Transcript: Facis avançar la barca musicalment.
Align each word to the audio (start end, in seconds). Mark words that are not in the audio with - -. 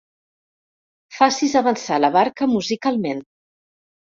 Facis 1.17 1.53
avançar 1.61 1.99
la 2.01 2.11
barca 2.17 2.49
musicalment. 2.55 3.25